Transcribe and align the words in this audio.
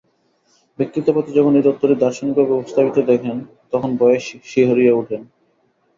ব্যক্তিত্ববাদী 0.79 1.31
যখন 1.33 1.53
এই 1.55 1.65
তত্ত্বটি 1.67 1.95
দার্শনিকভাবে 1.95 2.53
উপস্থাপিত 2.53 2.97
দেখেন, 3.11 3.37
তখন 3.73 3.89
ভয়ে 3.99 4.19
শিহরিয়া 4.51 4.93
উঠেন। 4.95 5.21